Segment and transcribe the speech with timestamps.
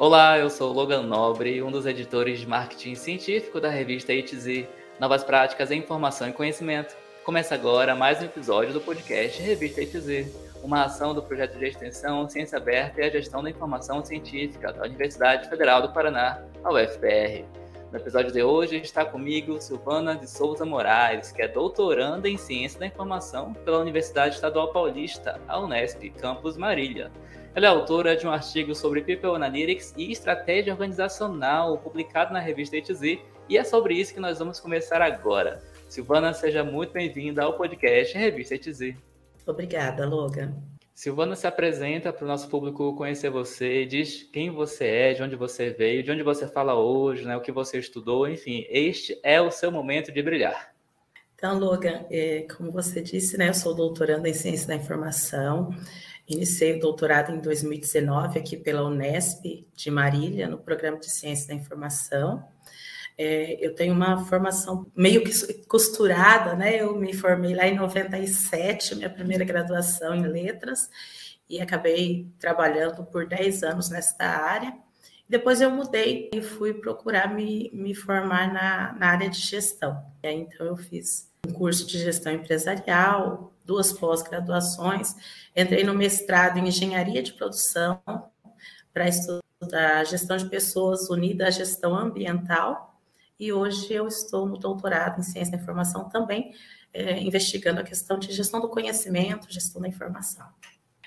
[0.00, 4.66] Olá, eu sou Logan Nobre, um dos editores de marketing científico da revista ITZ,
[4.98, 6.96] Novas Práticas em Informação e Conhecimento.
[7.22, 12.26] Começa agora mais um episódio do podcast Revista ITZ, uma ação do projeto de extensão
[12.30, 17.44] Ciência Aberta e a Gestão da Informação Científica da Universidade Federal do Paraná, a UFPR.
[17.92, 22.80] No episódio de hoje está comigo Silvana de Souza Moraes, que é doutoranda em Ciência
[22.80, 27.12] da Informação pela Universidade Estadual Paulista, a Unesp, campus Marília.
[27.52, 32.76] Ela é autora de um artigo sobre People Analytics e estratégia organizacional, publicado na revista
[32.76, 35.60] ETZ, e é sobre isso que nós vamos começar agora.
[35.88, 38.94] Silvana, seja muito bem-vinda ao podcast Revista ETZ.
[39.44, 40.54] Obrigada, Logan.
[40.94, 45.34] Silvana se apresenta para o nosso público conhecer você, diz quem você é, de onde
[45.34, 49.40] você veio, de onde você fala hoje, né, o que você estudou, enfim, este é
[49.40, 50.72] o seu momento de brilhar.
[51.34, 55.74] Então, Logan, é, como você disse, né, eu sou doutoranda em Ciência da Informação,
[56.30, 61.54] Iniciei o doutorado em 2019 aqui pela Unesp de Marília, no programa de Ciência da
[61.54, 62.46] Informação.
[63.18, 66.80] É, eu tenho uma formação meio que costurada, né?
[66.80, 70.88] Eu me formei lá em 97, minha primeira graduação em letras,
[71.48, 74.72] e acabei trabalhando por 10 anos nesta área.
[75.28, 80.00] Depois eu mudei e fui procurar me, me formar na, na área de gestão.
[80.22, 85.14] Então eu fiz um curso de gestão empresarial, duas pós-graduações,
[85.56, 88.00] entrei no mestrado em engenharia de produção
[88.92, 93.00] para estudar gestão de pessoas unida à gestão ambiental,
[93.38, 96.54] e hoje eu estou no doutorado em ciência da informação também,
[96.92, 100.46] é, investigando a questão de gestão do conhecimento, gestão da informação.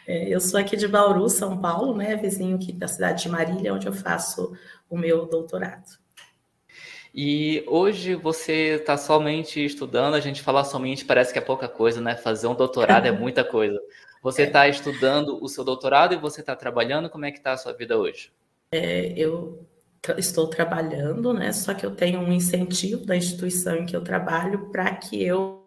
[0.08, 3.74] É, eu sou aqui de Bauru, São Paulo, né, vizinho aqui da cidade de Marília,
[3.74, 4.58] onde eu faço
[4.90, 6.03] o meu doutorado.
[7.14, 12.02] E hoje você está somente estudando, a gente falar somente parece que é pouca coisa,
[12.02, 12.16] né?
[12.16, 13.80] Fazer um doutorado é muita coisa.
[14.24, 17.58] Você está estudando o seu doutorado e você está trabalhando, como é que está a
[17.58, 18.32] sua vida hoje?
[18.72, 19.68] É, eu
[20.18, 21.52] estou trabalhando, né?
[21.54, 25.64] Só que eu tenho um incentivo da instituição em que eu trabalho para que eu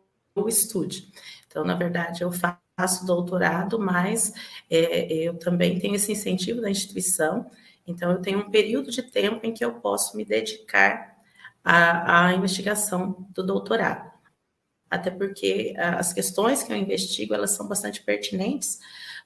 [0.49, 1.13] estude.
[1.47, 4.33] Então, na verdade, eu faço doutorado, mas
[4.69, 7.49] é, eu também tenho esse incentivo da instituição.
[7.87, 11.16] Então, eu tenho um período de tempo em que eu posso me dedicar
[11.66, 14.09] a, a investigação do doutorado.
[14.88, 18.78] Até porque as questões que eu investigo, elas são bastante pertinentes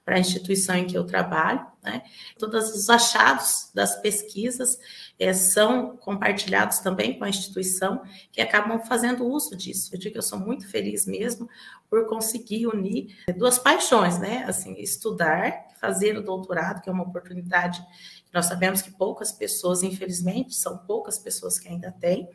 [0.03, 2.03] para a instituição em que eu trabalho, né?
[2.39, 4.79] Todos os achados das pesquisas
[5.19, 8.03] é, são compartilhados também com a instituição,
[8.33, 9.95] que acabam fazendo uso disso.
[9.95, 11.47] Eu digo que eu sou muito feliz mesmo
[11.91, 14.45] por conseguir unir duas paixões, né?
[14.49, 17.85] Assim, estudar, fazer o doutorado, que é uma oportunidade
[18.33, 22.29] nós sabemos que poucas pessoas, infelizmente, são poucas pessoas que ainda têm,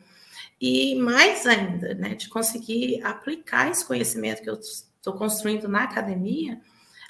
[0.60, 6.60] e mais ainda, né, de conseguir aplicar esse conhecimento que eu estou construindo na academia,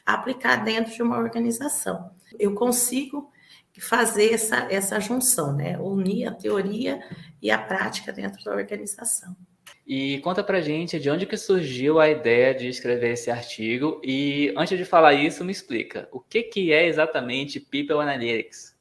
[0.04, 2.10] aplicar dentro de uma organização.
[2.38, 3.30] Eu consigo
[3.78, 7.00] fazer essa, essa junção, né, unir a teoria
[7.42, 9.36] e a prática dentro da organização.
[9.86, 14.52] E conta pra gente de onde que surgiu a ideia de escrever esse artigo e
[14.56, 18.75] antes de falar isso, me explica, o que que é exatamente People Analytics?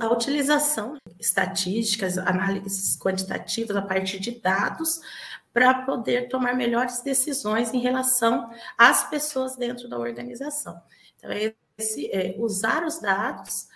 [0.00, 5.00] A utilização de estatísticas, análises quantitativas a partir de dados
[5.52, 10.80] para poder tomar melhores decisões em relação às pessoas dentro da organização.
[11.16, 13.68] Então, é esse, é, usar os dados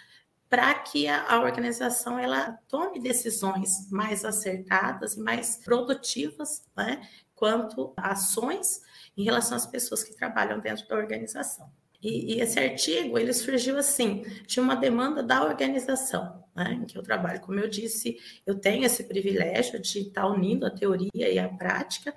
[0.48, 7.92] para que a, a, organização ela tome decisões mais acertadas e mais produtivas, né, quanto
[7.96, 8.80] a ações
[9.16, 11.70] em relação às pessoas que trabalham dentro da organização.
[12.00, 16.96] E, e, esse artigo ele surgiu assim de uma demanda da organização né, em que
[16.96, 17.40] eu trabalho.
[17.40, 22.14] Como eu disse, eu tenho esse privilégio de estar unindo a teoria e a prática.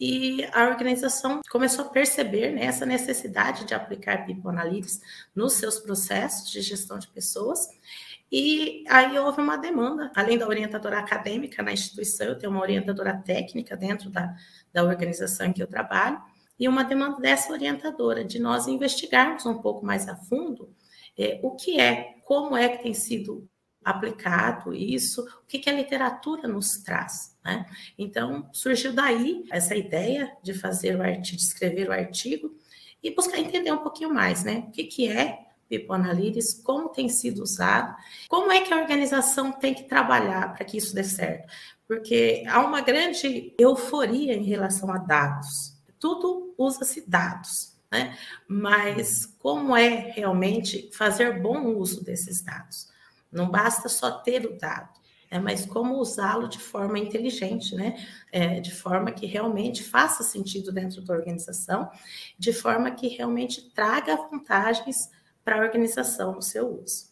[0.00, 5.00] E a organização começou a perceber né, essa necessidade de aplicar People Analytics
[5.34, 7.68] nos seus processos de gestão de pessoas.
[8.30, 13.16] E aí houve uma demanda, além da orientadora acadêmica na instituição, eu tenho uma orientadora
[13.16, 14.36] técnica dentro da,
[14.72, 16.22] da organização em que eu trabalho,
[16.58, 20.74] e uma demanda dessa orientadora, de nós investigarmos um pouco mais a fundo
[21.18, 23.48] é, o que é, como é que tem sido
[23.84, 27.36] aplicado isso, o que, que a literatura nos traz.
[27.44, 27.66] Né?
[27.98, 32.54] Então, surgiu daí essa ideia de fazer o artigo, de escrever o artigo
[33.02, 34.64] e buscar entender um pouquinho mais, né?
[34.68, 37.94] O que, que é People Analytics, como tem sido usado,
[38.28, 41.46] como é que a organização tem que trabalhar para que isso dê certo.
[41.86, 48.16] Porque há uma grande euforia em relação a dados tudo usa-se dados, né?
[48.46, 52.88] Mas como é realmente fazer bom uso desses dados?
[53.30, 54.98] Não basta só ter o dado,
[55.30, 55.38] né?
[55.38, 57.96] mas como usá-lo de forma inteligente, né?
[58.32, 61.90] É, de forma que realmente faça sentido dentro da organização,
[62.38, 65.10] de forma que realmente traga vantagens
[65.44, 67.07] para a organização no seu uso.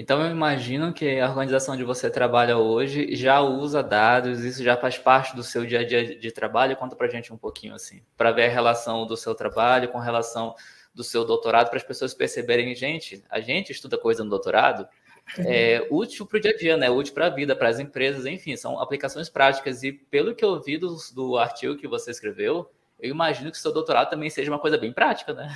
[0.00, 4.74] Então eu imagino que a organização onde você trabalha hoje já usa dados, isso já
[4.74, 6.74] faz parte do seu dia a dia de trabalho.
[6.74, 10.54] Conta pra gente um pouquinho assim, para ver a relação do seu trabalho com relação
[10.94, 14.88] do seu doutorado, para as pessoas perceberem, gente, a gente estuda coisa no doutorado,
[15.36, 16.88] é útil para o dia a dia, né?
[16.88, 19.82] Útil para a vida, para as empresas, enfim, são aplicações práticas.
[19.82, 23.70] E pelo que eu vi do, do artigo que você escreveu, eu imagino que seu
[23.70, 25.54] doutorado também seja uma coisa bem prática, né?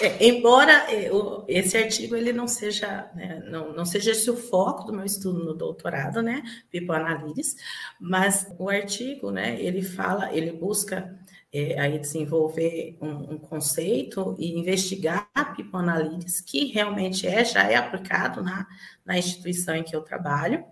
[0.00, 1.10] É, embora é,
[1.46, 5.44] esse artigo ele não seja né, não, não seja esse o foco do meu estudo
[5.44, 7.56] no doutorado, né, People Analytics,
[8.00, 11.14] mas o artigo, né, ele fala, ele busca
[11.52, 17.70] é, aí desenvolver um, um, conceito e investigar a People Analytics, que realmente é já
[17.70, 18.66] é aplicado na,
[19.04, 20.64] na instituição em que eu trabalho.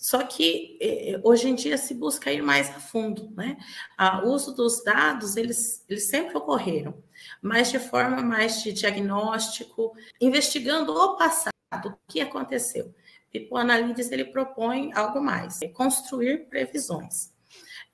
[0.00, 3.58] Só que eh, hoje em dia se busca ir mais a fundo, né?
[4.24, 7.04] O uso dos dados, eles, eles sempre ocorreram,
[7.42, 11.52] mas de forma mais de diagnóstico, investigando o passado,
[11.84, 12.94] o que aconteceu.
[13.50, 17.30] O Analytics, ele propõe algo mais, é construir previsões.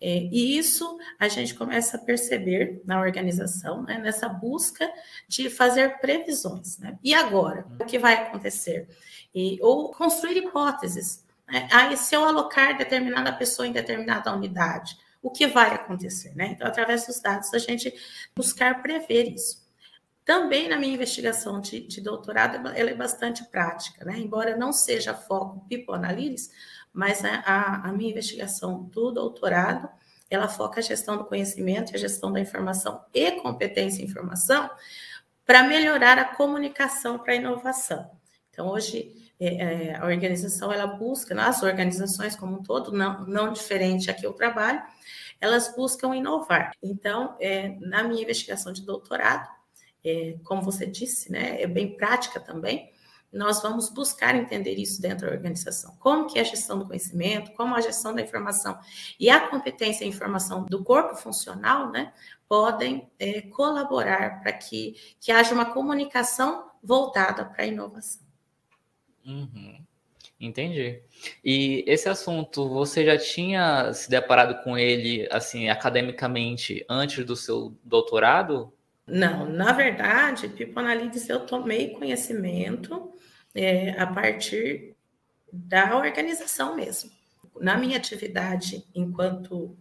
[0.00, 4.88] É, e isso a gente começa a perceber na organização, né, nessa busca
[5.26, 6.79] de fazer previsões.
[6.79, 6.97] Né?
[7.02, 8.88] E agora, o que vai acontecer?
[9.35, 11.69] E, ou construir hipóteses né?
[11.71, 16.35] Aí, se eu alocar determinada pessoa em determinada unidade, o que vai acontecer?
[16.35, 16.49] Né?
[16.49, 17.93] Então, através dos dados, a gente
[18.35, 19.65] buscar prever isso.
[20.25, 24.19] Também na minha investigação de, de doutorado, ela é bastante prática, né?
[24.19, 26.51] embora não seja foco People Analytics,
[26.93, 29.89] mas a, a minha investigação do doutorado,
[30.29, 34.69] ela foca a gestão do conhecimento, a gestão da informação e competência em informação
[35.45, 38.11] para melhorar a comunicação para a inovação.
[38.51, 43.53] Então, hoje, é, é, a organização ela busca, nas organizações como um todo, não, não
[43.53, 44.83] diferente aqui eu trabalho,
[45.41, 46.73] elas buscam inovar.
[46.83, 49.49] Então, é, na minha investigação de doutorado,
[50.05, 52.91] é, como você disse, né, é bem prática também,
[53.33, 55.94] nós vamos buscar entender isso dentro da organização.
[55.99, 58.79] Como que é a gestão do conhecimento, como a gestão da informação
[59.21, 62.12] e a competência e informação do corpo funcional, né,
[62.49, 68.25] podem é, colaborar para que, que haja uma comunicação voltada para a inovação.
[69.26, 69.84] Uhum.
[70.38, 71.02] Entendi.
[71.43, 77.75] E esse assunto, você já tinha se deparado com ele, assim, academicamente antes do seu
[77.82, 78.73] doutorado?
[79.06, 83.12] Não, na verdade, Analytics eu tomei conhecimento
[83.55, 84.94] é, a partir
[85.50, 87.11] da organização mesmo.
[87.58, 89.75] Na minha atividade enquanto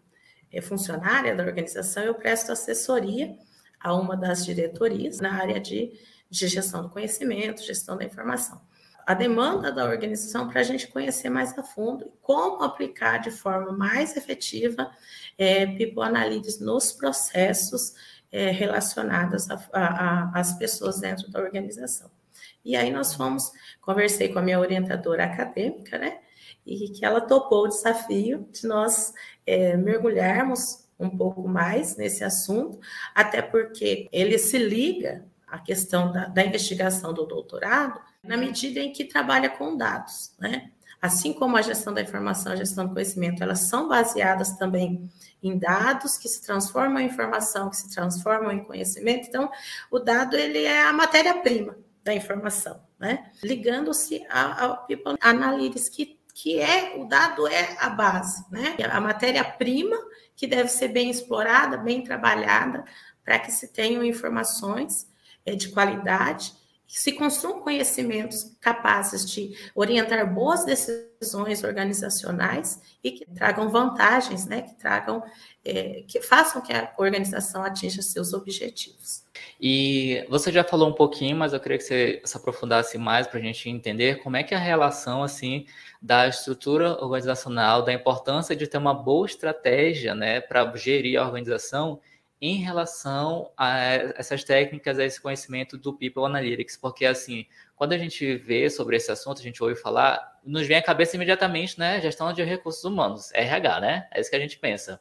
[0.49, 3.37] é, funcionária da organização, eu presto assessoria
[3.77, 5.91] a uma das diretorias na área de,
[6.29, 8.61] de gestão do conhecimento, gestão da informação
[9.05, 13.71] a demanda da organização para a gente conhecer mais a fundo como aplicar de forma
[13.71, 14.89] mais efetiva
[15.37, 17.93] é, People Analytics nos processos
[18.31, 19.47] é, relacionados
[20.33, 22.09] às pessoas dentro da organização.
[22.63, 26.19] E aí nós fomos, conversei com a minha orientadora acadêmica, né?
[26.65, 29.13] E que ela topou o desafio de nós
[29.45, 32.79] é, mergulharmos um pouco mais nesse assunto,
[33.13, 38.91] até porque ele se liga à questão da, da investigação do doutorado, na medida em
[38.91, 40.71] que trabalha com dados, né?
[41.01, 45.09] Assim como a gestão da informação, a gestão do conhecimento, elas são baseadas também
[45.43, 49.27] em dados que se transformam em informação, que se transformam em conhecimento.
[49.27, 49.51] Então,
[49.91, 53.29] o dado ele é a matéria-prima da informação, né?
[53.43, 58.75] Ligando-se ao People Analytics, que, que é o dado é a base, né?
[58.91, 59.97] A matéria-prima
[60.35, 62.83] que deve ser bem explorada, bem trabalhada,
[63.23, 65.07] para que se tenham informações
[65.45, 66.53] é, de qualidade
[66.87, 74.75] se construam conhecimentos capazes de orientar boas decisões organizacionais e que tragam vantagens, né, que
[74.75, 75.23] tragam,
[75.63, 79.23] é, que façam que a organização atinja seus objetivos.
[79.59, 83.39] E você já falou um pouquinho, mas eu queria que você se aprofundasse mais para
[83.39, 85.65] a gente entender como é que é a relação assim
[86.01, 91.99] da estrutura organizacional, da importância de ter uma boa estratégia, né, para gerir a organização
[92.41, 93.79] em relação a
[94.17, 98.97] essas técnicas, a esse conhecimento do People Analytics, porque assim, quando a gente vê sobre
[98.97, 102.83] esse assunto, a gente ouve falar, nos vem à cabeça imediatamente, né, gestão de recursos
[102.83, 104.07] humanos, RH, né?
[104.11, 104.99] É isso que a gente pensa.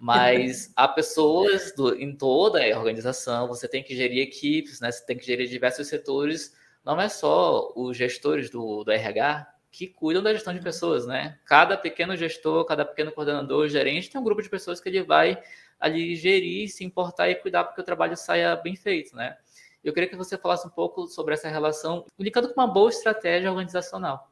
[0.00, 4.92] Mas há pessoas do, em toda a organização, você tem que gerir equipes, né?
[4.92, 6.54] Você tem que gerir diversos setores.
[6.84, 11.38] Não é só os gestores do, do RH que cuidam da gestão de pessoas, né?
[11.44, 15.40] Cada pequeno gestor, cada pequeno coordenador, gerente tem um grupo de pessoas que ele vai
[15.78, 19.36] ali gerir, se importar e cuidar para que o trabalho saia bem feito, né?
[19.82, 23.50] Eu queria que você falasse um pouco sobre essa relação, linkando com uma boa estratégia
[23.50, 24.30] organizacional.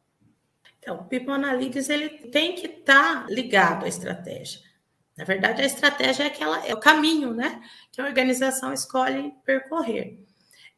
[0.79, 4.61] Então, o People Analytics ele tem que estar tá ligado à estratégia.
[5.17, 10.26] Na verdade, a estratégia é aquela é o caminho, né, que a organização escolhe percorrer.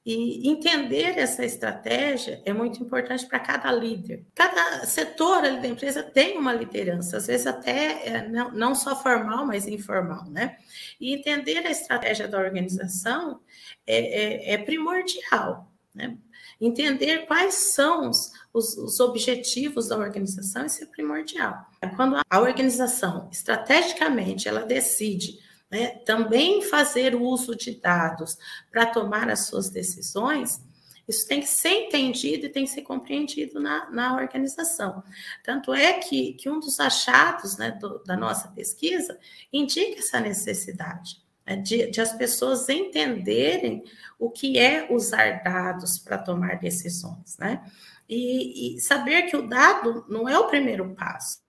[0.07, 4.25] E entender essa estratégia é muito importante para cada líder.
[4.35, 9.45] Cada setor ali da empresa tem uma liderança, às vezes até é, não, só formal,
[9.47, 10.57] mas informal, né?
[10.99, 13.41] E entender a estratégia da organização
[13.87, 16.17] é, é, é primordial, né?
[16.61, 21.55] Entender quais são os, os, os, objetivos da organização, isso é primordial.
[21.95, 25.39] Quando a organização, estrategicamente, ela decide
[25.71, 28.39] né, também fazer uso de dados
[28.71, 30.61] para tomar as suas decisões,
[31.07, 35.03] isso tem que ser entendido e tem que ser compreendido na, na organização.
[35.43, 39.19] Tanto é que, que um dos achados né, do, da nossa pesquisa
[39.51, 43.83] indica essa necessidade né, de, de as pessoas entenderem
[44.19, 47.63] o que é usar dados para tomar decisões, né?
[48.07, 51.41] E, e saber que o dado não é o primeiro passo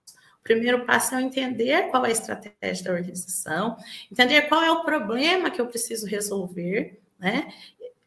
[0.43, 3.77] primeiro passo é entender qual é a estratégia da organização,
[4.11, 7.53] entender qual é o problema que eu preciso resolver, né?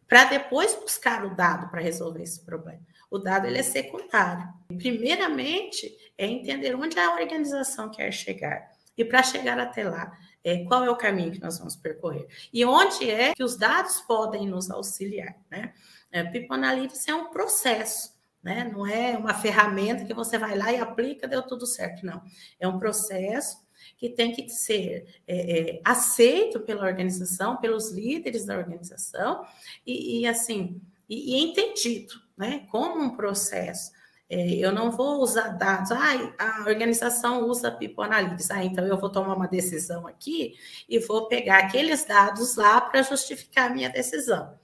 [0.09, 2.81] Para depois buscar o dado para resolver esse problema.
[3.11, 4.49] O dado ele é secundário.
[4.79, 8.71] Primeiramente, é entender onde a organização quer chegar.
[8.97, 12.27] E para chegar até lá, é, qual é o caminho que nós vamos percorrer?
[12.53, 15.73] E onde é que os dados podem nos auxiliar, né?
[16.11, 18.12] É, People Analytics é um processo
[18.43, 18.71] né?
[18.73, 22.23] Não é uma ferramenta que você vai lá e aplica, deu tudo certo, não.
[22.59, 23.63] É um processo
[23.97, 29.45] que tem que ser é, é, aceito pela organização, pelos líderes da organização,
[29.87, 32.67] e, e assim, e, e, entendido, né?
[32.71, 33.93] Como um processo.
[34.29, 38.99] É, eu não vou usar dados, ah, a organização usa People Analytics, ah, então eu
[38.99, 40.55] vou tomar uma decisão aqui
[40.89, 44.59] e vou pegar aqueles dados lá para justificar a minha decisão.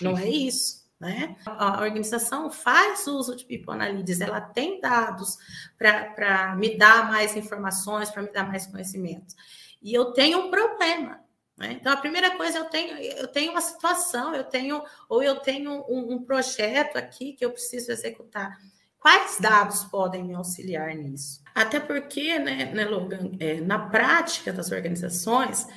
[0.00, 0.83] Não é isso.
[1.00, 1.36] Né?
[1.44, 5.36] A organização faz uso de People Analytics, ela tem dados
[5.76, 9.34] para me dar mais informações, para me dar mais conhecimento.
[9.82, 11.20] E eu tenho um problema.
[11.56, 11.72] Né?
[11.72, 15.84] Então, a primeira coisa, eu tenho, eu tenho uma situação, eu tenho, ou eu tenho
[15.88, 18.58] um, um projeto aqui que eu preciso executar.
[18.98, 21.42] Quais dados podem me auxiliar nisso?
[21.54, 25.68] Até porque, né, né Logan, é, na prática das organizações,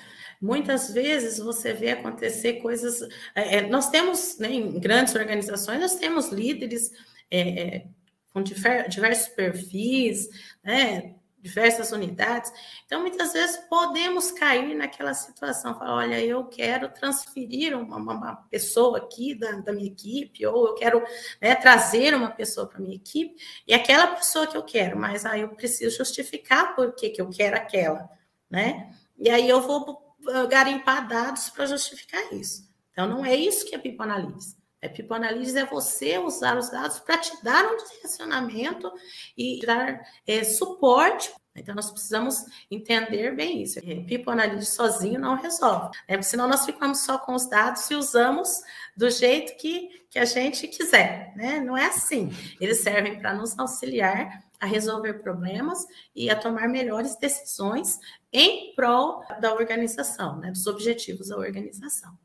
[0.41, 3.01] Muitas vezes você vê acontecer coisas.
[3.33, 6.91] É, é, nós temos, né, em grandes organizações, nós temos líderes
[7.29, 7.87] é, é
[8.31, 10.29] com diversos perfis,
[10.63, 12.51] né, diversas unidades.
[12.85, 18.97] Então, muitas vezes podemos cair naquela situação, falar, olha, eu quero transferir uma, uma pessoa
[18.97, 21.03] aqui da, da, minha equipe, ou eu quero
[21.41, 25.41] né, trazer uma pessoa para minha equipe, e aquela pessoa que eu quero, mas aí
[25.41, 28.09] eu preciso justificar por que, que eu quero aquela,
[28.49, 28.91] né?
[29.17, 30.06] E aí eu vou
[30.49, 32.67] garimpar dados para justificar isso.
[32.91, 34.57] Então, não é isso que é Analytics.
[34.81, 38.91] É Analytics é você usar os dados para te dar um direcionamento
[39.37, 41.31] e dar é, suporte.
[41.55, 43.79] Então, nós precisamos entender bem isso.
[43.79, 45.95] É, Analytics sozinho não resolve.
[46.07, 46.21] Né?
[46.21, 48.61] Senão, nós ficamos só com os dados e usamos
[48.95, 51.33] do jeito que, que a gente quiser.
[51.35, 51.59] Né?
[51.59, 52.31] Não é assim.
[52.59, 57.99] Eles servem para nos auxiliar a resolver problemas e a tomar melhores decisões
[58.37, 62.17] em prol da organização, né, dos objetivos da organização.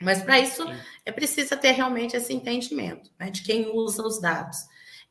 [0.00, 0.64] Mas para isso
[1.04, 4.58] é preciso ter realmente esse entendimento né, de quem usa os dados,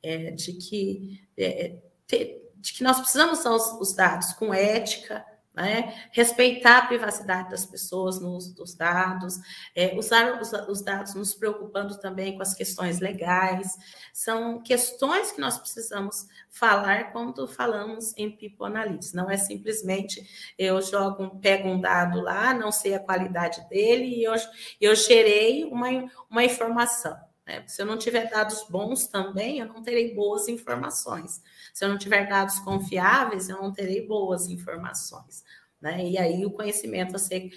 [0.02, 5.26] é, de, que, é, ter, de que nós precisamos usar os, os dados com ética,
[5.54, 6.08] né?
[6.12, 9.40] Respeitar a privacidade das pessoas no uso dos dados,
[9.76, 13.76] é, usar os, os, dados nos preocupando também com as questões legais,
[14.14, 19.14] são questões que nós precisamos falar quando falamos em People Analytics.
[19.14, 20.24] Não é simplesmente
[20.58, 24.34] eu jogo, pego um dado lá, não sei a qualidade dele e eu,
[24.80, 25.90] eu gerei uma,
[26.30, 27.29] uma informação.
[27.50, 27.64] Né?
[27.66, 31.42] Se eu não tiver dados bons também, eu não terei boas informações.
[31.74, 35.44] Se eu não tiver dados confiáveis, eu não terei boas informações.
[35.82, 36.10] Né?
[36.10, 37.50] E aí o conhecimento a ser,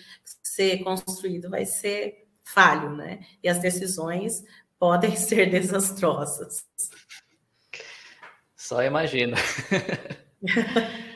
[0.42, 3.20] ser construído vai ser falho, né?
[3.42, 4.42] E as decisões
[4.78, 6.64] podem ser desastrosas.
[8.56, 9.36] Só imagina.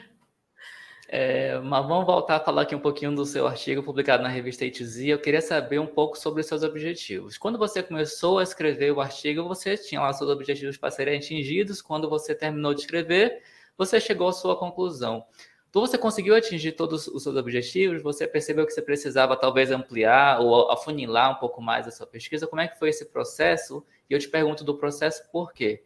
[1.08, 4.64] É, mas vamos voltar a falar aqui um pouquinho do seu artigo publicado na revista
[4.64, 5.04] ITZ.
[5.04, 7.38] Eu queria saber um pouco sobre seus objetivos.
[7.38, 11.80] Quando você começou a escrever o artigo, você tinha lá seus objetivos para serem atingidos.
[11.80, 13.40] Quando você terminou de escrever,
[13.78, 15.25] você chegou à sua conclusão.
[15.70, 18.02] Então, você conseguiu atingir todos os seus objetivos?
[18.02, 22.46] Você percebeu que você precisava talvez ampliar ou afunilar um pouco mais a sua pesquisa?
[22.46, 23.84] Como é que foi esse processo?
[24.10, 25.84] E eu te pergunto do processo por quê?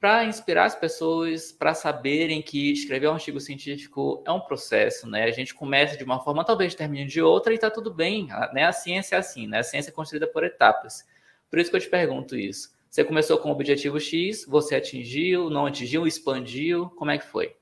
[0.00, 5.24] Para inspirar as pessoas para saberem que escrever um artigo científico é um processo, né?
[5.24, 8.64] A gente começa de uma forma, talvez termine de outra e está tudo bem, né?
[8.64, 9.58] A ciência é assim, né?
[9.58, 11.04] A ciência é construída por etapas.
[11.50, 12.76] Por isso que eu te pergunto isso.
[12.88, 17.56] Você começou com o objetivo X, você atingiu, não atingiu, expandiu, como é que foi?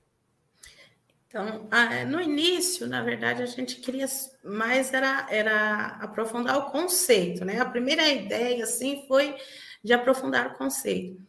[1.29, 1.69] Então,
[2.07, 4.07] no início, na verdade, a gente queria
[4.45, 7.61] mais era, era aprofundar o conceito, né?
[7.61, 9.37] A primeira ideia, assim, foi
[9.83, 11.21] de aprofundar o conceito.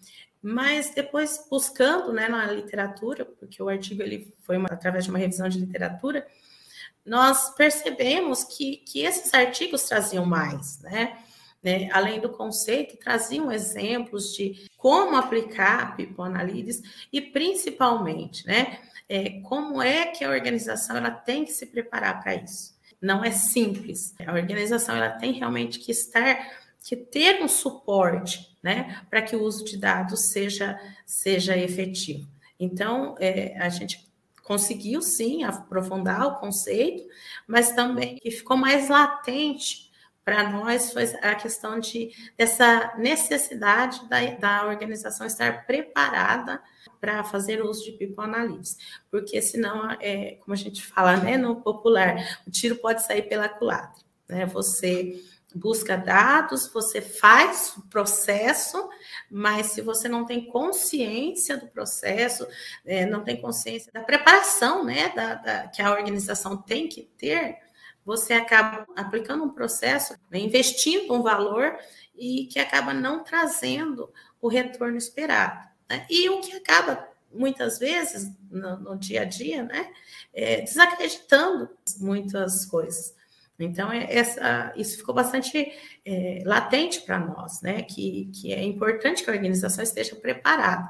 [0.49, 5.19] Mas depois, buscando né, na literatura, porque o artigo ele foi uma, através de uma
[5.19, 6.25] revisão de literatura,
[7.05, 11.17] nós percebemos que, que esses artigos traziam mais, né?
[11.61, 11.89] né?
[11.91, 18.79] Além do conceito, traziam exemplos de como aplicar a Analytics e, principalmente, né?
[19.09, 22.73] É, como é que a organização ela tem que se preparar para isso.
[23.01, 24.15] Não é simples.
[24.25, 26.39] A organização ela tem realmente que estar
[26.87, 32.27] que ter um suporte, né, para que o uso de dados seja, seja efetivo.
[32.59, 34.05] Então, é, a gente
[34.43, 37.07] conseguiu sim aprofundar o conceito,
[37.47, 39.89] mas também que ficou mais latente
[40.25, 46.61] para nós foi a questão de dessa necessidade da, da organização estar preparada
[46.99, 48.77] para fazer uso de People Analytics,
[49.09, 53.47] porque senão, é, como a gente fala né, no popular, o tiro pode sair pela
[53.47, 54.03] culatra.
[54.27, 54.45] Né?
[54.47, 55.21] Você
[55.55, 58.89] busca dados, você faz o processo,
[59.29, 62.47] mas se você não tem consciência do processo,
[62.85, 67.57] é, não tem consciência da preparação né, da, da, que a organização tem que ter,
[68.05, 71.77] você acaba aplicando um processo, né, investindo um valor
[72.15, 74.11] e que acaba não trazendo
[74.41, 75.67] o retorno esperado.
[75.89, 76.05] Né?
[76.09, 79.91] E o que acaba muitas vezes no, no dia a dia, né,
[80.33, 83.16] é, desacreditando muitas coisas.
[83.59, 85.71] Então, é essa, isso ficou bastante
[86.05, 87.81] é, latente para nós, né?
[87.81, 90.87] Que, que é importante que a organização esteja preparada,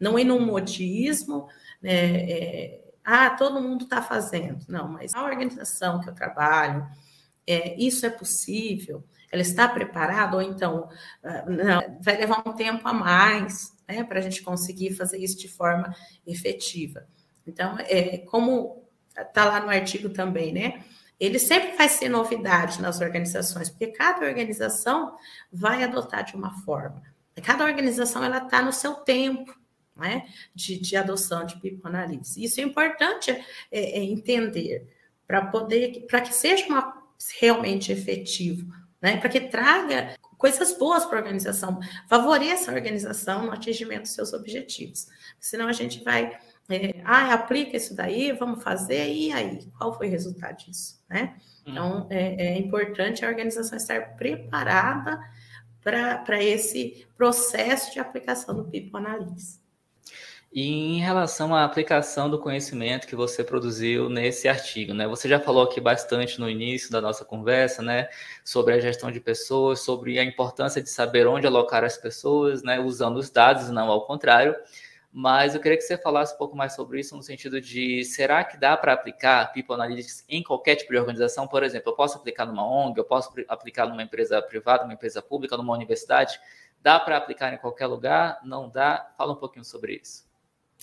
[0.00, 1.48] não ir num modismo,
[1.80, 2.30] né?
[2.30, 4.66] É, ah, todo mundo está fazendo.
[4.68, 6.86] Não, mas a organização que eu trabalho,
[7.46, 9.02] é, isso é possível?
[9.32, 10.36] Ela está preparada?
[10.36, 10.90] Ou então,
[11.24, 15.38] ah, não, vai levar um tempo a mais né, para a gente conseguir fazer isso
[15.38, 15.94] de forma
[16.26, 17.06] efetiva.
[17.46, 18.84] Então, é, como
[19.18, 20.84] está lá no artigo também, né?
[21.18, 25.16] Ele sempre vai ser novidade nas organizações, porque cada organização
[25.52, 27.02] vai adotar de uma forma.
[27.42, 29.56] Cada organização ela está no seu tempo
[29.96, 32.36] né, de, de adoção de analytics.
[32.36, 34.86] Isso é importante é, é entender
[35.26, 37.02] para poder, para que seja uma,
[37.40, 43.52] realmente efetivo, né, para que traga coisas boas para a organização, favoreça a organização no
[43.52, 45.08] atingimento dos seus objetivos.
[45.40, 49.58] Senão a gente vai é, ah, aplica isso daí, vamos fazer, e aí?
[49.78, 51.02] Qual foi o resultado disso?
[51.08, 51.36] Né?
[51.66, 52.06] Então, uhum.
[52.10, 55.18] é, é importante a organização estar preparada
[55.82, 59.66] para esse processo de aplicação do People Analytics.
[60.52, 65.06] E em relação à aplicação do conhecimento que você produziu nesse artigo, né?
[65.06, 68.08] Você já falou aqui bastante no início da nossa conversa, né?
[68.42, 72.80] Sobre a gestão de pessoas, sobre a importância de saber onde alocar as pessoas, né?
[72.80, 74.56] Usando os dados, não ao contrário
[75.12, 78.44] mas eu queria que você falasse um pouco mais sobre isso no sentido de será
[78.44, 81.48] que dá para aplicar People Analytics em qualquer tipo de organização?
[81.48, 85.22] Por exemplo, eu posso aplicar numa ONG, eu posso aplicar numa empresa privada, numa empresa
[85.22, 86.38] pública, numa universidade?
[86.82, 88.38] Dá para aplicar em qualquer lugar?
[88.44, 89.12] Não dá?
[89.16, 90.28] Fala um pouquinho sobre isso.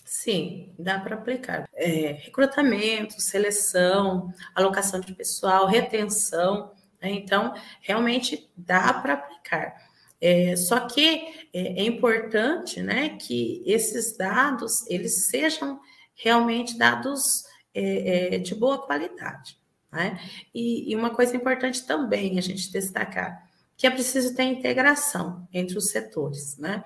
[0.04, 1.70] Sim, dá para aplicar.
[1.74, 6.72] É, recrutamento, seleção, alocação de pessoal, retenção.
[7.02, 7.12] Né?
[7.12, 9.85] Então, realmente dá para aplicar.
[10.26, 15.80] É, só que é, é, importante né, que esses dados eles sejam
[16.16, 19.56] realmente dados é, é, de boa qualidade.
[19.92, 20.20] Né?
[20.52, 25.78] E, e uma coisa importante também a gente destacar, que é preciso ter integração entre
[25.78, 26.58] os setores.
[26.58, 26.84] Né?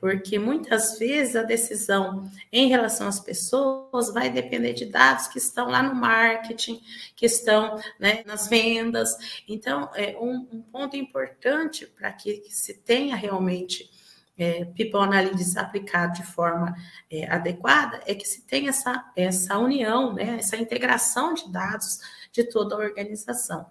[0.00, 5.68] Porque muitas vezes a decisão em relação às pessoas vai depender de dados que estão
[5.68, 6.80] lá no marketing,
[7.16, 9.42] que estão né, nas vendas.
[9.48, 13.90] Então, é um, um ponto importante para que, que, se tenha realmente
[14.38, 16.76] é, People Analytics aplicado de forma
[17.10, 21.98] é, adequada é que se tenha essa, essa união, né, essa integração de dados
[22.30, 23.66] de toda a organização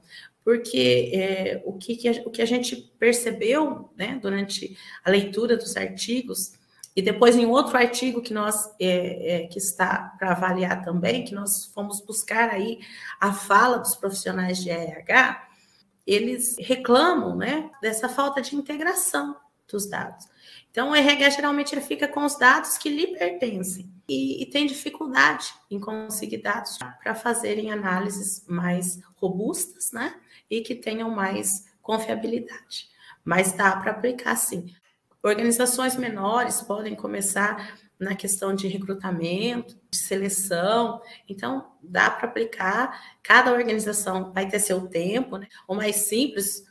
[0.48, 5.58] porque é, o, que, que a, o que a gente percebeu né, durante a leitura
[5.58, 6.54] dos artigos,
[6.96, 11.36] e depois em outro artigo que nós é, é, que está para avaliar também, que
[11.36, 12.80] nós fomos buscar aí
[13.20, 15.50] a fala dos profissionais de RH,
[16.08, 19.36] eles reclamam né, dessa falta de integração
[19.70, 20.28] dos dados.
[20.72, 24.66] Então, o RH geralmente ele fica com os dados que lhe pertencem e, e tem
[24.66, 30.16] dificuldade em conseguir dados para fazerem análises mais robustas, né?
[30.50, 32.90] E que tenham mais confiabilidade.
[33.24, 34.74] Mas dá para aplicar sim.
[35.24, 41.02] Organizações menores podem começar na questão de recrutamento, de seleção.
[41.28, 43.18] Então, dá para aplicar.
[43.24, 45.48] Cada organização vai ter seu tempo, né?
[45.68, 46.66] ou mais simples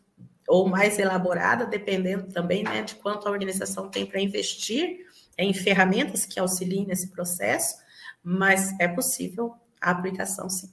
[0.48, 5.04] ou mais elaborada, dependendo também né, de quanto a organização tem para investir
[5.36, 7.76] em ferramentas que auxiliem nesse processo,
[8.22, 10.72] mas é possível a aplicação, sim.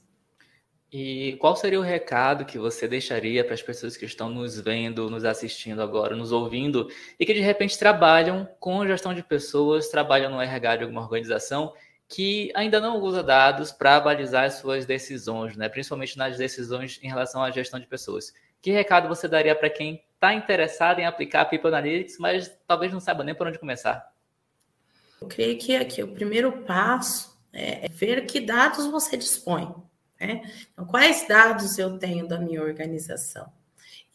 [0.96, 5.10] E qual seria o recado que você deixaria para as pessoas que estão nos vendo,
[5.10, 10.30] nos assistindo agora, nos ouvindo e que de repente trabalham com gestão de pessoas, trabalham
[10.30, 11.74] no RH de alguma organização
[12.08, 15.68] que ainda não usa dados para balizar as suas decisões, né?
[15.68, 18.32] principalmente nas decisões em relação à gestão de pessoas?
[18.62, 23.00] Que recado você daria para quem está interessado em aplicar People Analytics, mas talvez não
[23.00, 24.12] saiba nem por onde começar?
[25.20, 29.74] Eu creio que aqui o primeiro passo é ver que dados você dispõe.
[30.20, 30.42] Né?
[30.72, 33.52] Então, quais dados eu tenho da minha organização?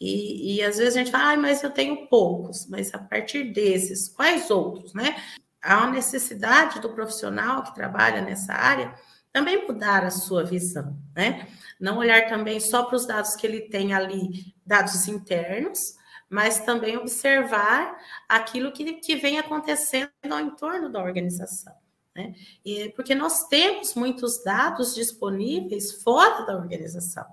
[0.00, 3.52] E, e às vezes a gente fala, ah, mas eu tenho poucos, mas a partir
[3.52, 5.14] desses, quais outros, né?
[5.62, 8.94] Há uma necessidade do profissional que trabalha nessa área
[9.30, 11.46] também mudar a sua visão, né?
[11.78, 15.96] Não olhar também só para os dados que ele tem ali, dados internos,
[16.28, 17.96] mas também observar
[18.28, 21.74] aquilo que, que vem acontecendo ao entorno da organização.
[22.14, 22.34] Né?
[22.64, 27.26] E, porque nós temos muitos dados disponíveis fora da organização,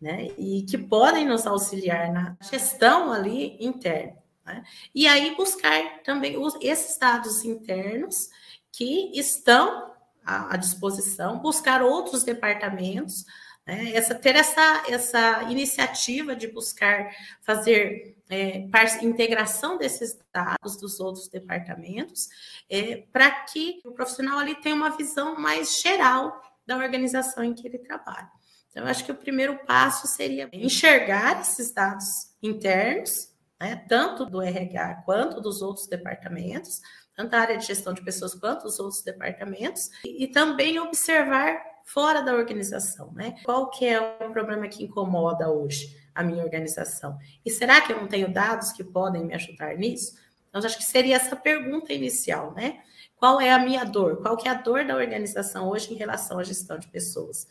[0.00, 0.28] né?
[0.38, 4.16] E que podem nos auxiliar na gestão ali interna.
[4.44, 4.62] Né?
[4.94, 8.28] E aí buscar também os, esses dados internos
[8.70, 9.92] que estão
[10.24, 13.24] à, à disposição, buscar outros departamentos,
[13.66, 13.92] né?
[13.94, 18.66] essa, ter essa, essa iniciativa de buscar fazer é,
[19.02, 22.28] integração desses dados dos outros departamentos,
[22.68, 27.66] é, para que o profissional ali tenha uma visão mais geral da organização em que
[27.66, 28.30] ele trabalha.
[28.70, 34.42] Então, eu acho que o primeiro passo seria enxergar esses dados internos, né, tanto do
[34.42, 36.80] RH quanto dos outros departamentos,
[37.14, 41.73] tanto a área de gestão de pessoas quanto os outros departamentos, e, e também observar
[41.84, 43.36] fora da organização, né?
[43.44, 46.02] Qual que é o problema que incomoda hoje?
[46.14, 47.18] a minha organização?
[47.44, 50.16] E será que eu não tenho dados que podem me ajudar nisso?
[50.48, 52.80] Então, acho que seria essa pergunta inicial, né?
[53.16, 54.22] Qual é a minha dor?
[54.22, 57.48] Qual que é a dor da organização hoje em relação à gestão de pessoas?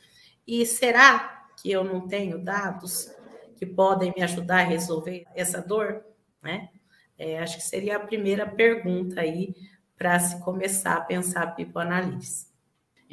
[0.47, 3.11] E será que eu não tenho dados
[3.57, 6.03] que podem me ajudar a resolver essa dor?
[6.41, 6.69] Né?
[7.17, 9.53] É, acho que seria a primeira pergunta aí
[9.97, 12.52] para se começar a pensar Analytics.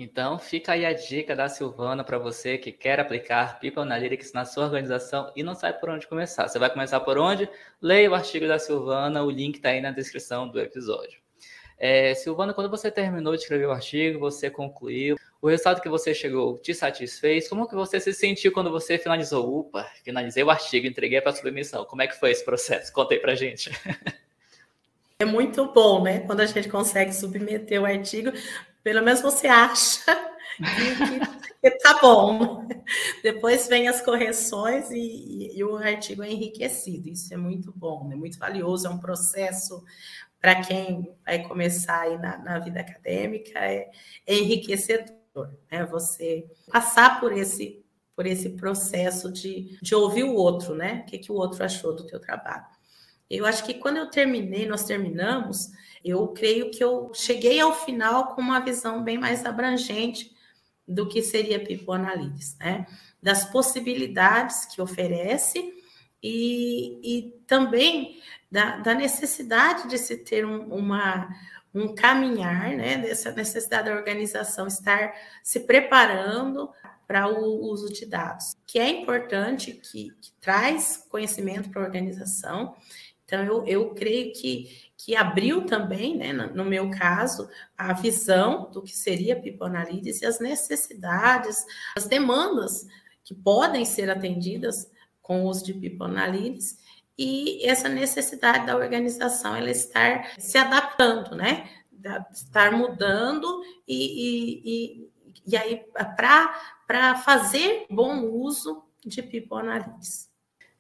[0.03, 4.47] Então, fica aí a dica da Silvana para você que quer aplicar People Analytics na
[4.47, 6.49] sua organização e não sabe por onde começar.
[6.49, 7.47] Você vai começar por onde?
[7.83, 11.21] Leia o artigo da Silvana, o link está aí na descrição do episódio.
[11.77, 16.15] É, Silvana, quando você terminou de escrever o artigo, você concluiu, o resultado que você
[16.15, 17.47] chegou te satisfez?
[17.47, 19.61] Como que você se sentiu quando você finalizou?
[19.61, 21.85] Upa, finalizei o artigo, entreguei para submissão.
[21.85, 22.91] Como é que foi esse processo?
[22.91, 23.71] Conta aí para gente.
[25.19, 26.21] É muito bom, né?
[26.21, 28.33] Quando a gente consegue submeter o artigo,
[28.83, 30.05] pelo menos você acha
[30.57, 32.66] que, que, tá bom.
[33.23, 37.09] Depois vem as correções e, e, o artigo é enriquecido.
[37.09, 39.85] Isso é muito bom, é muito valioso, é um processo
[40.40, 43.90] para quem vai começar aí na, na vida acadêmica, é,
[44.27, 45.85] é enriquecedor, né?
[45.87, 47.85] Você passar por esse
[48.16, 51.01] por esse processo de, de ouvir o outro, né?
[51.03, 52.66] O que, que o outro achou do teu trabalho.
[53.31, 55.71] Eu acho que quando eu terminei, nós terminamos,
[56.05, 60.35] eu creio que eu cheguei ao final com uma visão bem mais abrangente
[60.87, 62.87] do que seria People Analytics, né?
[63.23, 65.73] Das possibilidades que oferece
[66.23, 71.29] e, e também da, da, necessidade de se ter um, uma,
[71.73, 72.99] um caminhar, né?
[72.99, 75.14] Dessa necessidade da organização estar
[75.45, 76.71] se preparando
[77.07, 82.77] para o uso de dados, que é importante, que, que traz conhecimento para a organização.
[83.31, 88.83] Então, eu, eu creio que que abriu também, né, no meu caso, a visão do
[88.83, 91.64] que seria Analytics e as necessidades,
[91.97, 92.87] as demandas
[93.25, 94.90] que podem ser atendidas
[95.23, 96.79] com o uso de Analytics
[97.16, 101.71] e essa necessidade da organização ela estar se adaptando, né,
[102.31, 105.11] estar mudando e, e, e,
[105.47, 105.83] e aí
[106.14, 110.30] para fazer bom uso de Analytics.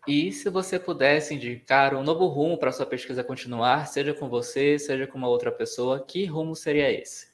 [0.06, 4.78] E se você pudesse indicar um novo rumo para sua pesquisa continuar, seja com você,
[4.78, 7.28] seja com uma outra pessoa, que rumo seria esse?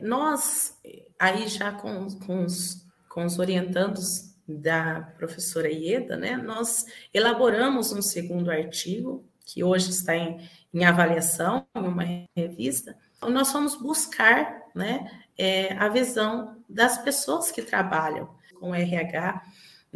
[0.00, 0.78] Nós,
[1.18, 8.00] aí já com, com, os, com os orientandos da professora Ieda, né, nós elaboramos um
[8.00, 12.04] segundo artigo, que hoje está em, em avaliação, em uma
[12.36, 12.96] revista.
[13.20, 19.42] Nós vamos buscar né, é, a visão das pessoas que trabalham com RH,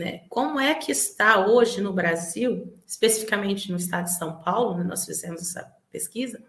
[0.03, 0.23] né?
[0.29, 5.05] Como é que está hoje no Brasil, especificamente no estado de São Paulo, né, nós
[5.05, 6.43] fizemos essa pesquisa,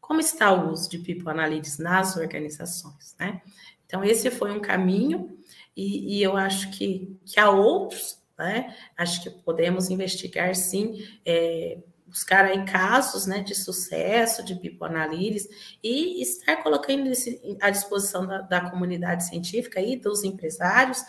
[0.00, 3.16] como está o uso de People Analytics nas organizações?
[3.18, 3.40] Né?
[3.86, 5.38] Então, esse foi um caminho,
[5.74, 8.76] e, e eu acho que, que há outros, né?
[8.96, 15.48] acho que podemos investigar, sim, é, buscar aí casos né, de sucesso de pipoanalíris
[15.82, 21.02] e estar colocando isso à disposição da, da comunidade científica e dos empresários,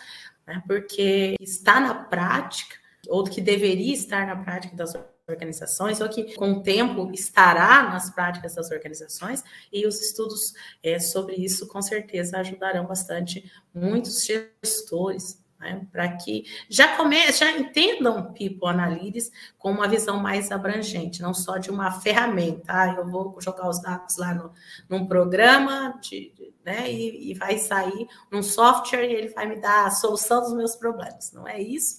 [0.46, 2.76] né, porque está na prática,
[3.08, 4.94] ou que deveria estar na prática das
[5.28, 10.98] organizações, ou que com o tempo estará nas práticas das organizações, e os estudos é,
[10.98, 18.32] sobre isso com certeza ajudarão bastante muitos gestores né, para que já comece, já entendam
[18.34, 22.64] People Analytics com uma visão mais abrangente, não só de uma ferramenta.
[22.68, 24.52] Ah, eu vou jogar os dados lá no,
[24.88, 26.32] num programa de,
[26.64, 30.52] né, e, e vai sair num software e ele vai me dar a solução dos
[30.52, 31.32] meus problemas.
[31.32, 31.98] Não é isso.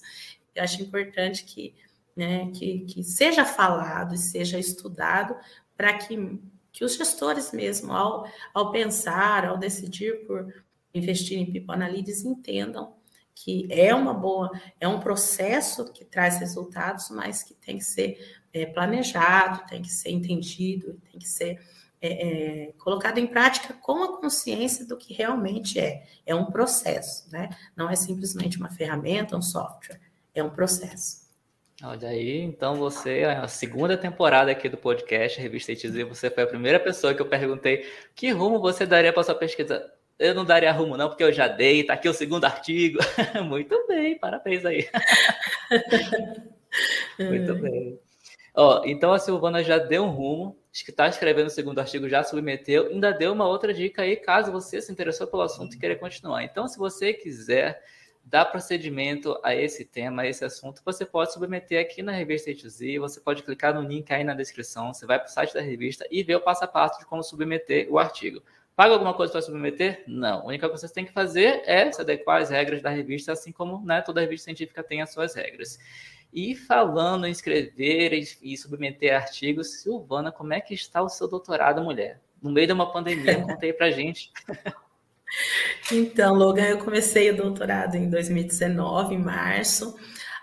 [0.54, 1.74] Eu acho importante que,
[2.16, 5.36] né, que, que seja falado e seja estudado
[5.76, 6.40] para que,
[6.72, 10.54] que os gestores mesmo, ao, ao pensar, ao decidir por
[10.94, 12.94] investir em People Analytics, entendam
[13.36, 18.40] que é uma boa, é um processo que traz resultados, mas que tem que ser
[18.54, 21.60] é, planejado, tem que ser entendido, tem que ser
[22.02, 26.06] é, é, colocado em prática com a consciência do que realmente é.
[26.26, 27.50] É um processo, né?
[27.76, 30.00] Não é simplesmente uma ferramenta, um software,
[30.34, 31.26] é um processo.
[31.84, 36.48] Olha aí, então você, a segunda temporada aqui do podcast Revista ITZ, você foi a
[36.48, 39.86] primeira pessoa que eu perguntei que rumo você daria para sua pesquisa
[40.18, 43.00] eu não daria rumo, não, porque eu já dei, tá aqui o segundo artigo.
[43.46, 44.90] Muito bem, parabéns aí.
[47.20, 48.00] Muito bem.
[48.54, 52.24] Ó, então a Silvana já deu um rumo, que está escrevendo o segundo artigo, já
[52.24, 55.96] submeteu, ainda deu uma outra dica aí, caso você se interessou pelo assunto e queira
[55.98, 56.44] continuar.
[56.44, 57.84] Então, se você quiser
[58.24, 63.00] dar procedimento a esse tema, a esse assunto, você pode submeter aqui na revista A2Z,
[63.00, 66.08] você pode clicar no link aí na descrição, você vai para o site da revista
[66.10, 68.42] e ver o passo a passo de como submeter o artigo.
[68.76, 70.04] Paga alguma coisa para submeter?
[70.06, 70.42] Não.
[70.42, 73.32] A única coisa que você tem que fazer é se adequar às regras da revista,
[73.32, 75.80] assim como né, toda revista científica tem as suas regras.
[76.34, 78.12] E falando em escrever
[78.42, 82.20] e submeter artigos, Silvana, como é que está o seu doutorado, mulher?
[82.42, 84.34] No meio de uma pandemia, contei para gente.
[85.90, 89.96] Então, Logan, eu comecei o doutorado em 2019, em março.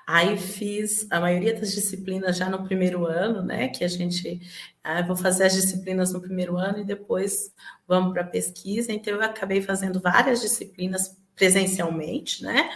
[0.07, 3.69] Aí fiz a maioria das disciplinas já no primeiro ano, né?
[3.69, 4.41] Que a gente
[4.83, 7.53] ah, vou fazer as disciplinas no primeiro ano e depois
[7.87, 8.93] vamos para a pesquisa.
[8.93, 12.71] Então, eu acabei fazendo várias disciplinas presencialmente, né?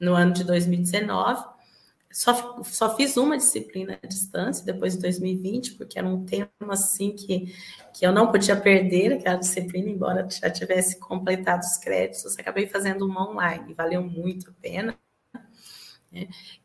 [0.00, 1.44] No ano de 2019.
[2.10, 7.14] Só, só fiz uma disciplina à distância, depois de 2020, porque era um tema assim
[7.14, 7.54] que,
[7.92, 12.38] que eu não podia perder aquela disciplina, embora já tivesse completado os créditos.
[12.38, 14.98] Acabei fazendo uma online, valeu muito a pena.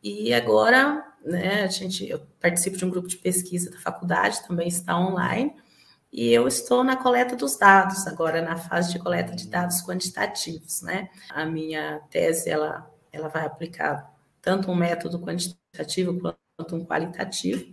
[0.01, 4.67] E agora, né, a gente, eu participo de um grupo de pesquisa da faculdade, também
[4.67, 5.53] está online,
[6.11, 10.81] e eu estou na coleta dos dados, agora na fase de coleta de dados quantitativos,
[10.83, 11.09] né?
[11.29, 16.19] A minha tese, ela, ela vai aplicar tanto um método quantitativo
[16.55, 17.65] quanto um qualitativo,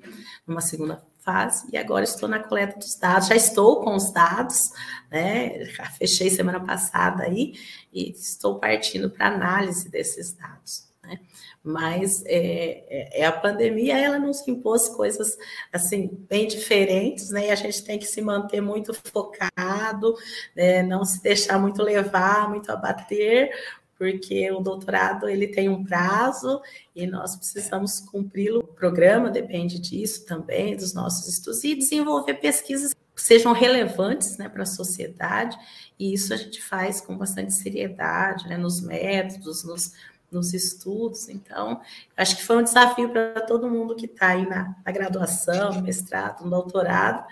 [0.46, 4.70] numa segunda fase, e agora estou na coleta dos dados, já estou com os dados,
[5.10, 5.64] né?
[5.66, 7.52] Já fechei semana passada aí,
[7.92, 11.20] e estou partindo para análise desses dados, né?
[11.62, 15.36] mas é, é, é, a pandemia ela nos impôs coisas
[15.72, 17.48] assim bem diferentes, né?
[17.48, 20.14] E a gente tem que se manter muito focado,
[20.56, 20.82] né?
[20.82, 23.50] não se deixar muito levar, muito abater,
[23.98, 26.62] porque o doutorado ele tem um prazo
[26.96, 28.60] e nós precisamos cumpri-lo.
[28.60, 34.48] O programa depende disso também, dos nossos estudos e desenvolver pesquisas que sejam relevantes né,
[34.48, 35.58] para a sociedade,
[35.98, 39.92] e isso a gente faz com bastante seriedade, né, nos métodos, nos
[40.30, 41.28] nos estudos.
[41.28, 41.80] Então,
[42.16, 46.44] acho que foi um desafio para todo mundo que está aí na, na, graduação, mestrado,
[46.44, 47.26] no doutorado,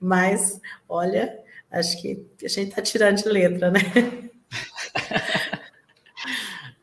[0.00, 1.38] mas olha,
[1.70, 3.80] acho que a gente está tirando de letra, né?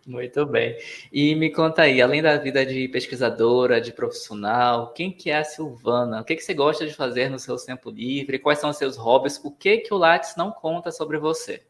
[0.05, 0.77] Muito bem.
[1.11, 5.43] E me conta aí, além da vida de pesquisadora, de profissional, quem que é a
[5.43, 6.21] Silvana?
[6.21, 8.39] O que, que você gosta de fazer no seu tempo livre?
[8.39, 9.39] Quais são os seus hobbies?
[9.43, 11.63] O que que o Lattes não conta sobre você?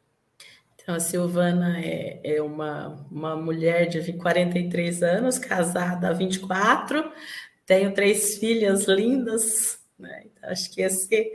[0.91, 7.09] Então, a Silvana é, é uma, uma mulher de 43 anos, casada há 24,
[7.65, 10.25] tenho três filhas lindas, né?
[10.25, 11.31] Então, acho que esse,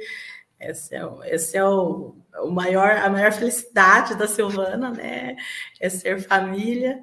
[0.60, 5.36] esse é, esse é o, o maior, a maior felicidade da Silvana, né?
[5.80, 7.02] É ser família.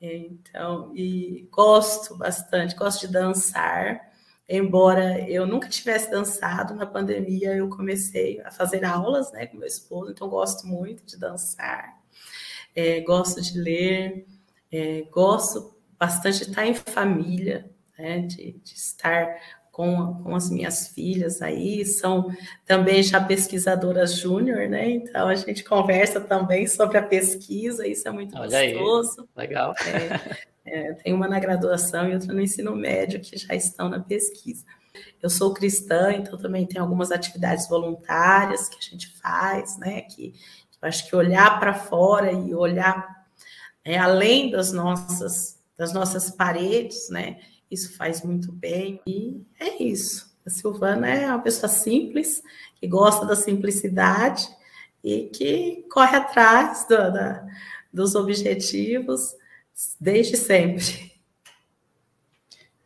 [0.00, 4.10] Então, e gosto bastante, gosto de dançar.
[4.48, 9.66] Embora eu nunca tivesse dançado, na pandemia eu comecei a fazer aulas né, com meu
[9.66, 12.00] esposo, então gosto muito de dançar,
[12.74, 14.24] é, gosto de ler,
[14.70, 19.36] é, gosto bastante de estar em família, né, de, de estar
[19.72, 22.30] com, com, as minhas filhas aí, são
[22.64, 24.88] também já pesquisadoras júnior, né?
[24.88, 29.28] Então a gente conversa também sobre a pesquisa, isso é muito Olha gostoso.
[29.36, 29.74] Aí, legal.
[29.86, 34.00] É, é, tem uma na graduação e outra no ensino médio que já estão na
[34.00, 34.64] pesquisa.
[35.22, 40.02] eu sou cristã, então também tem algumas atividades voluntárias que a gente faz, né?
[40.02, 40.34] Que,
[40.82, 43.24] eu acho que olhar para fora e olhar
[43.82, 47.40] é, além das nossas, das nossas paredes, né?
[47.70, 49.00] Isso faz muito bem.
[49.06, 50.36] E é isso.
[50.44, 52.42] A Silvana é uma pessoa simples,
[52.76, 54.46] que gosta da simplicidade
[55.02, 57.46] e que corre atrás do, da,
[57.92, 59.34] dos objetivos
[60.00, 61.16] desde sempre.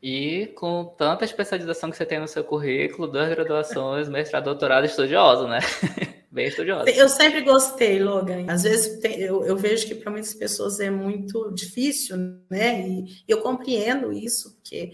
[0.03, 5.47] E com tanta especialização que você tem no seu currículo, duas graduações, mestrado, doutorado, estudioso,
[5.47, 5.59] né?
[6.33, 6.89] Bem estudiosa.
[6.91, 8.47] Eu sempre gostei, Logan.
[8.49, 12.17] Às vezes tem, eu, eu, vejo que para muitas pessoas é muito difícil,
[12.49, 12.89] né?
[12.89, 14.93] E eu compreendo isso, porque,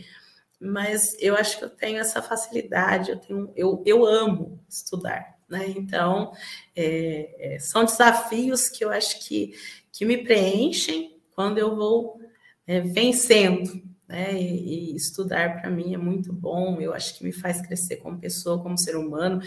[0.58, 5.66] mas eu acho que eu tenho essa facilidade, eu, tenho, eu, eu amo estudar, né?
[5.76, 6.32] Então,
[6.74, 9.54] é, é, são desafios que eu acho que,
[9.92, 12.18] que me preenchem quando eu vou
[12.66, 14.40] é, vencendo, né?
[14.40, 18.18] E, e estudar para mim é muito bom, eu acho que me faz crescer como
[18.18, 19.42] pessoa, como ser humano,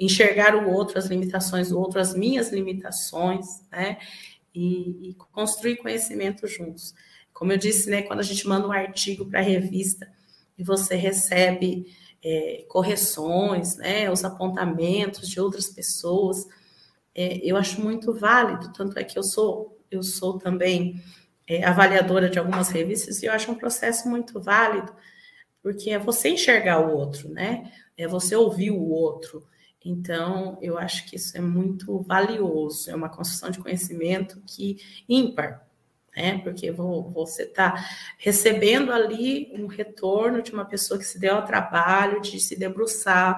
[0.00, 3.98] enxergar o outro, as limitações do outro, as minhas limitações, né?
[4.54, 6.94] E, e construir conhecimento juntos.
[7.32, 8.02] Como eu disse, né?
[8.02, 10.10] Quando a gente manda um artigo para a revista
[10.56, 11.86] e você recebe
[12.24, 14.10] é, correções, né?
[14.10, 16.46] Os apontamentos de outras pessoas,
[17.14, 18.72] é, eu acho muito válido.
[18.72, 21.02] Tanto é que eu sou, eu sou também
[21.46, 24.94] é, avaliadora de algumas revistas, e eu acho um processo muito válido,
[25.62, 27.72] porque é você enxergar o outro, né?
[27.96, 29.46] É você ouvir o outro.
[29.84, 35.66] Então, eu acho que isso é muito valioso, é uma construção de conhecimento que ímpar,
[36.16, 36.38] né?
[36.38, 37.74] Porque você está
[38.16, 43.36] recebendo ali um retorno de uma pessoa que se deu ao trabalho de se debruçar,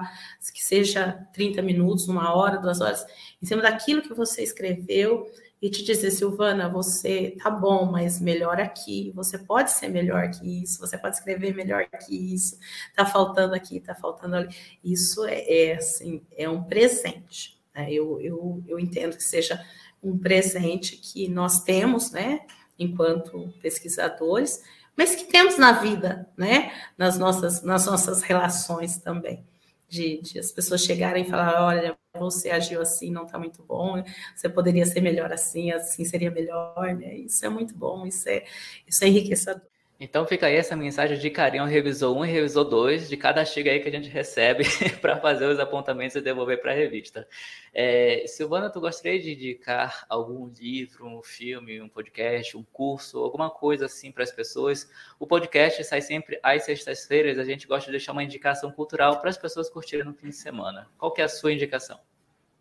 [0.53, 3.05] que seja 30 minutos, uma hora, duas horas,
[3.41, 5.25] em cima daquilo que você escreveu
[5.61, 10.63] e te dizer, Silvana, você tá bom, mas melhor aqui, você pode ser melhor que
[10.63, 12.59] isso, você pode escrever melhor que isso,
[12.95, 14.55] tá faltando aqui, tá faltando ali.
[14.83, 17.59] Isso é, é assim, é um presente.
[17.73, 17.91] Né?
[17.91, 19.63] Eu, eu, eu entendo que seja
[20.01, 22.41] um presente que nós temos, né,
[22.77, 24.61] enquanto pesquisadores,
[24.95, 29.43] mas que temos na vida, né, nas nossas, nas nossas relações também
[29.87, 34.03] de, de, as pessoas chegarem e falar, olha, você agiu assim, não está muito bom,
[34.35, 37.15] você poderia ser melhor assim, assim seria melhor, né?
[37.15, 38.45] Isso é muito bom, isso é,
[38.87, 39.61] isso é enriquecedor.
[39.99, 43.71] Então fica aí essa mensagem de carinho revisor 1 e revisor 2, de cada chega
[43.71, 44.63] aí que a gente recebe
[45.01, 47.27] para fazer os apontamentos e devolver para a revista.
[47.73, 53.49] É, Silvana, tu gostaria de indicar algum livro, um filme, um podcast, um curso, alguma
[53.49, 54.87] coisa assim para as pessoas?
[55.19, 59.31] O podcast sai sempre às sextas-feiras, a gente gosta de deixar uma indicação cultural para
[59.31, 60.87] as pessoas curtirem no fim de semana.
[60.95, 61.99] Qual que é a sua indicação?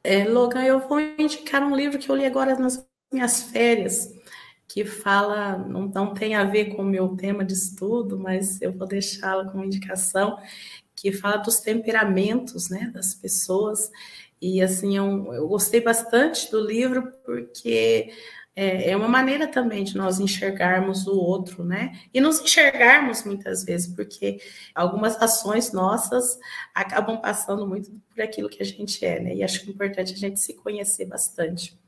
[0.03, 4.15] É, Logan, eu vou indicar um livro que eu li agora nas minhas férias,
[4.69, 8.73] que fala, não, não tem a ver com o meu tema de estudo, mas eu
[8.73, 10.39] vou deixá-la como indicação,
[10.95, 13.91] que fala dos temperamentos né, das pessoas.
[14.41, 18.11] E assim, eu, eu gostei bastante do livro, porque
[18.57, 21.93] é, é, uma maneira também de nós enxergarmos o outro, né?
[22.13, 24.41] E nos enxergarmos muitas vezes, porque
[24.75, 26.39] algumas ações nossas
[26.75, 29.35] acabam passando muito por aquilo que a gente é, né?
[29.35, 31.79] E acho é importante a gente se conhecer bastante.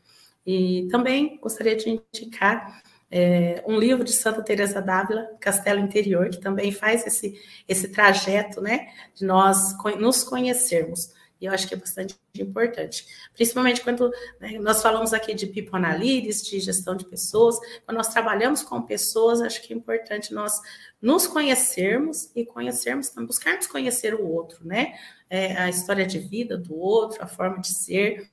[0.51, 6.41] E também gostaria de indicar é, um livro de Santa Teresa d'Ávila, Castelo Interior, que
[6.41, 11.13] também faz esse, esse trajeto, né, de nós nos conhecermos.
[11.39, 16.43] E eu acho que é bastante importante, principalmente quando né, nós falamos aqui de analytics,
[16.43, 20.59] de gestão de pessoas, quando nós trabalhamos com pessoas, acho que é importante nós
[21.01, 24.95] nos conhecermos e conhecermos, buscarmos conhecer o outro, né?
[25.29, 28.31] É, a história de vida do outro, a forma de ser,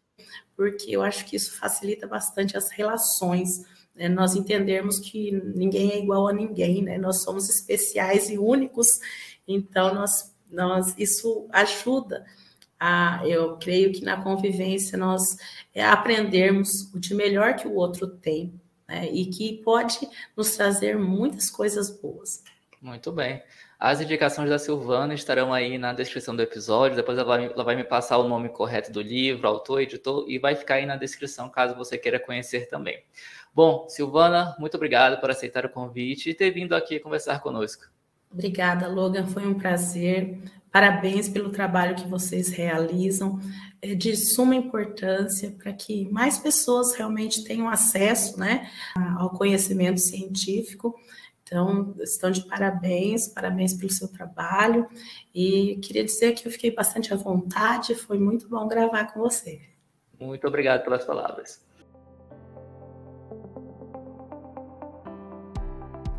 [0.56, 3.66] porque eu acho que isso facilita bastante as relações.
[3.96, 4.08] Né?
[4.08, 6.98] Nós entendermos que ninguém é igual a ninguém, né?
[6.98, 8.88] Nós somos especiais e únicos,
[9.48, 12.26] então nós, nós isso ajuda
[12.80, 15.22] a, eu creio que na convivência nós
[15.74, 18.54] é, aprendermos o de melhor que o outro tem,
[18.88, 19.10] né?
[19.12, 22.44] E que pode nos trazer muitas coisas boas.
[22.82, 23.42] Muito bem.
[23.80, 26.96] As indicações da Silvana estarão aí na descrição do episódio.
[26.96, 30.40] Depois ela vai, ela vai, me passar o nome correto do livro, autor, editor, e
[30.40, 33.04] vai ficar aí na descrição caso você queira conhecer também.
[33.54, 37.86] Bom, Silvana, muito obrigado por aceitar o convite e ter vindo aqui conversar conosco.
[38.32, 39.28] Obrigada, Logan.
[39.28, 40.40] Foi um prazer.
[40.72, 43.40] Parabéns pelo trabalho que vocês realizam.
[43.82, 48.70] É de suma importância para que mais pessoas realmente tenham acesso né,
[49.18, 50.96] ao conhecimento científico
[51.48, 54.88] então, estão de parabéns, parabéns pelo seu trabalho.
[55.34, 59.62] E queria dizer que eu fiquei bastante à vontade, foi muito bom gravar com você.
[60.20, 61.64] Muito obrigado pelas palavras.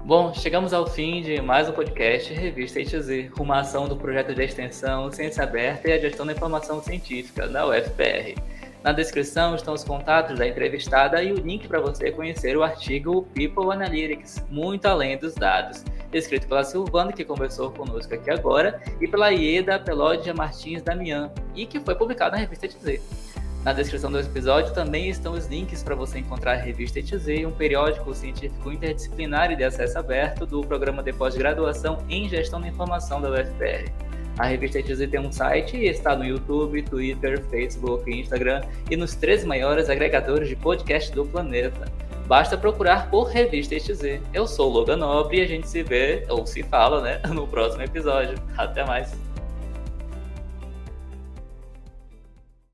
[0.04, 4.44] Bom, chegamos ao fim de mais um podcast Revista ITZ, uma ação do projeto de
[4.44, 8.40] extensão Ciência Aberta e a Gestão da Informação Científica da UFPR.
[8.82, 13.22] Na descrição estão os contatos da entrevistada e o link para você conhecer o artigo
[13.34, 19.08] People Analytics, muito além dos dados, escrito pela Silvana, que conversou conosco aqui agora, e
[19.08, 23.00] pela Ieda Pelódia Martins Damian, e que foi publicado na revista ITZ.
[23.66, 27.50] Na descrição do episódio também estão os links para você encontrar a revista ETZ, um
[27.50, 33.20] periódico científico interdisciplinar e de acesso aberto do programa de pós-graduação em Gestão da Informação
[33.20, 33.90] da UFPR.
[34.38, 38.60] A revista ETZ tem um site e está no YouTube, Twitter, Facebook, Instagram
[38.90, 41.90] e nos três maiores agregadores de podcast do planeta.
[42.26, 44.20] Basta procurar por Revista ETZ.
[44.34, 47.46] Eu sou o Logan Nobre e a gente se vê, ou se fala, né, no
[47.46, 48.36] próximo episódio.
[48.58, 49.35] Até mais!